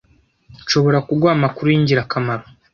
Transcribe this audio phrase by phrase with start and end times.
[0.61, 2.45] Nshobora kuguha amakuru yingirakamaro.